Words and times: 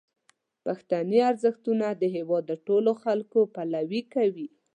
پښتني 0.65 1.19
ارزښتونه 1.29 1.87
د 2.01 2.03
هیواد 2.15 2.43
د 2.47 2.53
ټولو 2.67 2.91
خلکو 3.03 3.39
پلوي 3.55 4.01
کوي. 4.13 4.47